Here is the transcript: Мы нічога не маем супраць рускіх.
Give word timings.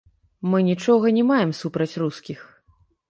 Мы 0.53 0.61
нічога 0.69 1.13
не 1.17 1.23
маем 1.33 1.51
супраць 1.61 1.91
рускіх. 2.05 2.39